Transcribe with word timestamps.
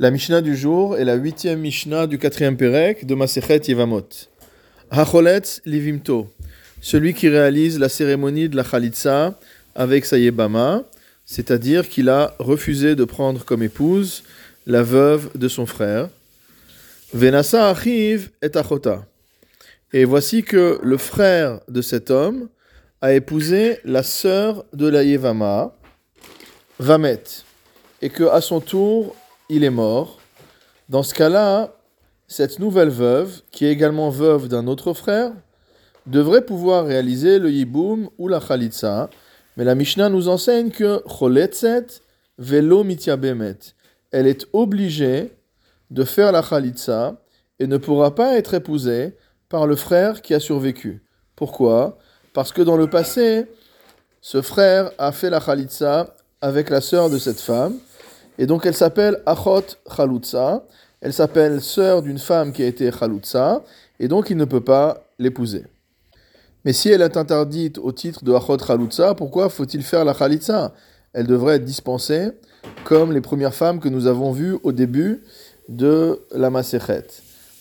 La 0.00 0.10
Mishnah 0.10 0.40
du 0.40 0.56
jour 0.56 0.96
est 0.96 1.04
la 1.04 1.12
huitième 1.12 1.60
Mishnah 1.60 2.06
du 2.06 2.16
quatrième 2.16 2.56
Pérec 2.56 3.04
de 3.04 3.14
Masechet 3.14 3.60
Yevamot. 3.68 4.08
Hacholetz 4.90 5.60
livimto, 5.66 6.26
celui 6.80 7.12
qui 7.12 7.28
réalise 7.28 7.78
la 7.78 7.90
cérémonie 7.90 8.48
de 8.48 8.56
la 8.56 8.64
Chalitza 8.64 9.38
avec 9.74 10.06
sa 10.06 10.16
Yebama, 10.16 10.84
c'est-à-dire 11.26 11.86
qu'il 11.86 12.08
a 12.08 12.34
refusé 12.38 12.96
de 12.96 13.04
prendre 13.04 13.44
comme 13.44 13.62
épouse 13.62 14.22
la 14.66 14.82
veuve 14.82 15.32
de 15.34 15.48
son 15.48 15.66
frère. 15.66 16.08
Venasa 17.12 17.68
achiv 17.68 18.30
et 18.40 18.56
achota. 18.56 19.04
Et 19.92 20.06
voici 20.06 20.42
que 20.42 20.80
le 20.82 20.96
frère 20.96 21.60
de 21.68 21.82
cet 21.82 22.10
homme 22.10 22.48
a 23.02 23.12
épousé 23.12 23.80
la 23.84 24.02
sœur 24.02 24.64
de 24.72 24.88
la 24.88 25.02
Yevama, 25.02 25.74
Vamet, 26.78 27.22
et 28.00 28.08
que 28.08 28.24
à 28.24 28.40
son 28.40 28.60
tour 28.60 29.14
il 29.50 29.64
est 29.64 29.70
mort. 29.70 30.18
Dans 30.88 31.02
ce 31.02 31.12
cas-là, 31.12 31.74
cette 32.28 32.60
nouvelle 32.60 32.88
veuve, 32.88 33.42
qui 33.50 33.66
est 33.66 33.72
également 33.72 34.08
veuve 34.08 34.48
d'un 34.48 34.66
autre 34.68 34.94
frère, 34.94 35.32
devrait 36.06 36.46
pouvoir 36.46 36.86
réaliser 36.86 37.38
le 37.38 37.50
yiboum 37.50 38.08
ou 38.16 38.28
la 38.28 38.40
chalitza, 38.40 39.10
mais 39.56 39.64
la 39.64 39.74
Mishnah 39.74 40.08
nous 40.08 40.28
enseigne 40.28 40.70
que 40.70 41.02
choletzet 41.06 41.86
velo 42.38 42.84
mityabemet. 42.84 43.58
Elle 44.12 44.26
est 44.26 44.46
obligée 44.52 45.32
de 45.90 46.04
faire 46.04 46.32
la 46.32 46.42
chalitza 46.42 47.20
et 47.58 47.66
ne 47.66 47.76
pourra 47.76 48.14
pas 48.14 48.36
être 48.36 48.54
épousée 48.54 49.16
par 49.48 49.66
le 49.66 49.74
frère 49.76 50.22
qui 50.22 50.32
a 50.32 50.40
survécu. 50.40 51.02
Pourquoi? 51.34 51.98
Parce 52.32 52.52
que 52.52 52.62
dans 52.62 52.76
le 52.76 52.88
passé, 52.88 53.46
ce 54.20 54.40
frère 54.42 54.92
a 54.98 55.10
fait 55.10 55.30
la 55.30 55.40
chalitza 55.40 56.14
avec 56.40 56.70
la 56.70 56.80
sœur 56.80 57.10
de 57.10 57.18
cette 57.18 57.40
femme, 57.40 57.74
et 58.40 58.46
donc 58.46 58.64
elle 58.64 58.74
s'appelle 58.74 59.20
Achot 59.26 59.76
Chalutza. 59.94 60.64
Elle 61.02 61.12
s'appelle 61.12 61.60
sœur 61.60 62.00
d'une 62.00 62.18
femme 62.18 62.52
qui 62.52 62.62
a 62.62 62.66
été 62.66 62.90
Chalutza. 62.90 63.62
Et 64.00 64.08
donc 64.08 64.30
il 64.30 64.38
ne 64.38 64.46
peut 64.46 64.62
pas 64.62 65.04
l'épouser. 65.18 65.66
Mais 66.64 66.72
si 66.72 66.88
elle 66.88 67.02
est 67.02 67.18
interdite 67.18 67.76
au 67.76 67.92
titre 67.92 68.24
de 68.24 68.32
Achot 68.32 68.56
Chalutza, 68.58 69.14
pourquoi 69.14 69.50
faut-il 69.50 69.82
faire 69.82 70.06
la 70.06 70.14
Chalitza 70.14 70.72
Elle 71.12 71.26
devrait 71.26 71.56
être 71.56 71.66
dispensée 71.66 72.30
comme 72.84 73.12
les 73.12 73.20
premières 73.20 73.52
femmes 73.52 73.78
que 73.78 73.90
nous 73.90 74.06
avons 74.06 74.32
vues 74.32 74.56
au 74.62 74.72
début 74.72 75.22
de 75.68 76.18
la 76.34 76.48
Masechet. 76.48 77.08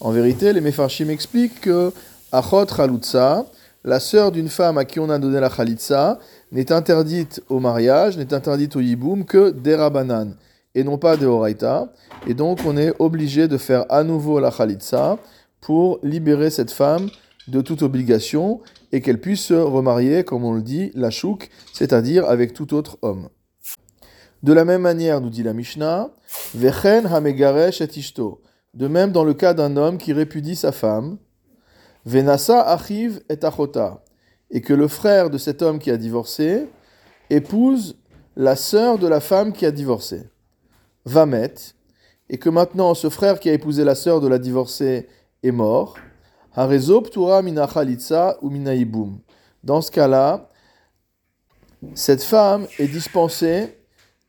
En 0.00 0.10
vérité, 0.10 0.52
les 0.52 0.60
Mefarshim 0.60 1.08
expliquent 1.08 1.60
que 1.60 1.92
Achot 2.32 2.66
Chalutza, 2.66 3.46
la 3.84 4.00
sœur 4.00 4.32
d'une 4.32 4.48
femme 4.48 4.78
à 4.78 4.84
qui 4.84 4.98
on 4.98 5.08
a 5.08 5.20
donné 5.20 5.38
la 5.38 5.50
Chalitza, 5.50 6.18
n'est 6.50 6.72
interdite 6.72 7.44
au 7.48 7.60
mariage, 7.60 8.18
n'est 8.18 8.34
interdite 8.34 8.74
au 8.74 8.80
Yiboum 8.80 9.24
que 9.24 9.50
d'Erabanan 9.50 10.34
et 10.74 10.84
non 10.84 10.98
pas 10.98 11.16
de 11.16 11.26
Horaïta. 11.26 11.92
Et 12.26 12.34
donc 12.34 12.60
on 12.66 12.76
est 12.76 12.92
obligé 12.98 13.48
de 13.48 13.58
faire 13.58 13.84
à 13.88 14.02
nouveau 14.02 14.40
la 14.40 14.50
Khalitsa 14.50 15.18
pour 15.60 15.98
libérer 16.02 16.50
cette 16.50 16.70
femme 16.70 17.08
de 17.48 17.60
toute 17.60 17.82
obligation 17.82 18.60
et 18.92 19.00
qu'elle 19.00 19.20
puisse 19.20 19.42
se 19.42 19.54
remarier, 19.54 20.24
comme 20.24 20.44
on 20.44 20.52
le 20.52 20.62
dit, 20.62 20.90
la 20.94 21.10
chouk, 21.10 21.50
c'est-à-dire 21.72 22.28
avec 22.28 22.52
tout 22.52 22.74
autre 22.74 22.98
homme. 23.02 23.28
De 24.42 24.52
la 24.52 24.64
même 24.64 24.82
manière, 24.82 25.20
nous 25.20 25.30
dit 25.30 25.42
la 25.42 25.54
Mishnah, 25.54 26.10
Vechen 26.54 27.06
hamegaresh 27.06 27.80
et 27.80 27.88
ishto. 27.98 28.42
De 28.74 28.88
même 28.88 29.12
dans 29.12 29.24
le 29.24 29.34
cas 29.34 29.54
d'un 29.54 29.76
homme 29.76 29.98
qui 29.98 30.12
répudie 30.12 30.56
sa 30.56 30.72
femme, 30.72 31.18
Venasa 32.04 32.60
achiv 32.60 33.22
et 33.30 33.42
achota. 33.42 34.04
Et 34.50 34.60
que 34.60 34.74
le 34.74 34.88
frère 34.88 35.30
de 35.30 35.38
cet 35.38 35.62
homme 35.62 35.78
qui 35.78 35.90
a 35.90 35.96
divorcé 35.96 36.68
épouse 37.30 37.96
la 38.36 38.56
sœur 38.56 38.98
de 38.98 39.06
la 39.06 39.20
femme 39.20 39.52
qui 39.52 39.64
a 39.64 39.70
divorcé. 39.70 40.24
Vamet, 41.04 41.54
et 42.28 42.38
que 42.38 42.48
maintenant 42.48 42.94
ce 42.94 43.10
frère 43.10 43.38
qui 43.38 43.50
a 43.50 43.52
épousé 43.52 43.84
la 43.84 43.94
sœur 43.94 44.20
de 44.20 44.28
la 44.28 44.38
divorcée 44.38 45.08
est 45.42 45.52
mort, 45.52 45.96
ou 46.56 48.50
mina 48.50 48.74
Dans 49.64 49.80
ce 49.80 49.90
cas-là, 49.90 50.48
cette 51.94 52.22
femme 52.22 52.66
est 52.78 52.86
dispensée 52.86 53.76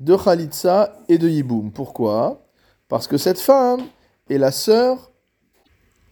de 0.00 0.16
chalitza 0.16 0.96
et 1.08 1.18
de 1.18 1.28
yiboum. 1.28 1.72
Pourquoi? 1.72 2.46
Parce 2.88 3.06
que 3.06 3.18
cette 3.18 3.40
femme 3.40 3.82
est 4.30 4.38
la 4.38 4.52
sœur 4.52 5.10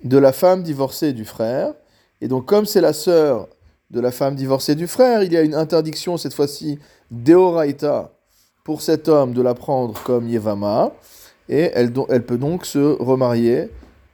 de 0.05 0.19
la 0.19 0.33
femme 0.33 0.63
divorcée 0.63 1.13
du 1.13 1.25
frère, 1.25 1.75
et 2.21 2.29
donc 2.29 2.47
comme 2.47 2.67
c'est 2.67 2.81
la 2.81 2.93
sœur 2.93 3.49
de 3.91 4.01
la 4.01 4.13
femme 4.13 4.35
divorcée 4.35 4.75
du 4.75 4.87
frère, 4.87 5.23
il 5.23 5.33
y 5.33 5.37
a 5.37 5.43
une 5.43 5.55
interdiction 5.55 6.17
cette 6.17 6.35
fois-ci 6.35 6.79
deoraita 7.11 8.13
pour 8.65 8.83
cet 8.83 9.09
homme 9.09 9.33
de 9.33 9.43
la 9.43 9.55
prendre 9.55 10.01
comme 10.03 10.29
Yevama, 10.29 10.93
et 11.49 11.71
elle, 11.75 11.93
peut 11.93 12.39
donc 12.39 12.65
se 12.65 12.97
remarier 13.03 13.69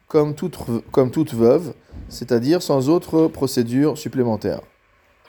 comme 0.09 0.35
toute 0.35 1.35
veuve, 1.35 1.75
c'est-à-dire 2.09 2.63
sans 2.63 2.89
autre 2.89 3.27
procédure 3.27 3.99
supplémentaire. 3.99 4.61